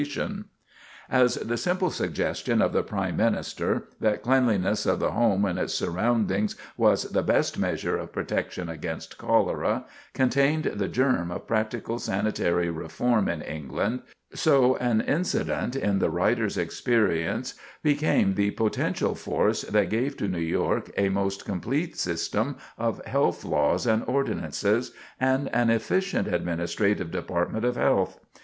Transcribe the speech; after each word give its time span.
[Sidenote: 0.03 0.17
An 0.25 0.35
Incident 0.35 0.49
That 0.49 1.11
Counted] 1.11 1.23
As 1.23 1.35
the 1.47 1.57
simple 1.57 1.89
suggestion 1.91 2.61
of 2.63 2.73
the 2.73 2.81
Prime 2.81 3.17
Minister, 3.17 3.83
that 3.99 4.23
cleanliness 4.23 4.87
of 4.87 4.99
the 4.99 5.11
home 5.11 5.45
and 5.45 5.59
its 5.59 5.75
surroundings 5.75 6.55
was 6.75 7.03
the 7.11 7.21
best 7.21 7.59
measure 7.59 7.97
of 7.97 8.11
protection 8.11 8.67
against 8.67 9.19
cholera, 9.19 9.85
contained 10.15 10.63
the 10.63 10.87
germ 10.87 11.29
of 11.29 11.45
practical 11.45 11.99
sanitary 11.99 12.71
reform 12.71 13.29
in 13.29 13.43
England, 13.43 14.01
so 14.33 14.75
an 14.77 15.01
incident 15.01 15.75
in 15.75 15.99
the 15.99 16.09
writer's 16.09 16.57
experience 16.57 17.53
became 17.83 18.33
the 18.33 18.49
potential 18.49 19.13
force 19.13 19.61
that 19.61 19.91
gave 19.91 20.17
to 20.17 20.27
New 20.27 20.39
York 20.39 20.89
a 20.97 21.09
most 21.09 21.45
complete 21.45 21.95
system 21.95 22.55
of 22.75 23.05
health 23.05 23.45
laws 23.45 23.85
and 23.85 24.03
ordinances, 24.07 24.93
and 25.19 25.47
an 25.53 25.69
efficient 25.69 26.27
administrative 26.27 27.11
department 27.11 27.63
of 27.63 27.75
health. 27.75 28.17